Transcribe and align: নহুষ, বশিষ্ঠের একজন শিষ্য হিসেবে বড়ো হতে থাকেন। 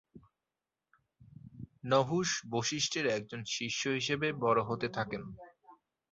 নহুষ, 1.83 2.29
বশিষ্ঠের 2.51 3.05
একজন 3.17 3.41
শিষ্য 3.47 3.81
হিসেবে 3.89 4.27
বড়ো 4.43 4.63
হতে 4.65 4.87
থাকেন। 4.89 5.21